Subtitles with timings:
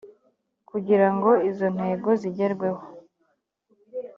[0.69, 2.81] kugira ngo izo ntego zigerweho